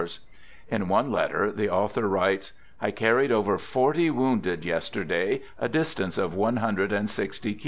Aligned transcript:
THE 0.01 0.07
GOOD 0.07 0.09
SOLDIER" 0.79 0.85
109 0.87 0.87
In 1.05 1.11
one 1.11 1.13
letter, 1.13 1.51
the 1.51 1.69
author 1.69 2.07
writes," 2.09 2.53
I 2.81 2.89
carried 2.89 3.31
over 3.31 3.59
forty 3.59 4.09
wounded 4.09 4.65
yesterday 4.65 5.43
a 5.59 5.69
distance 5.69 6.17
of 6.17 6.33
one 6.33 6.55
hundred 6.57 6.91
and 6.91 7.07
sixty 7.07 7.53
kilos." 7.53 7.59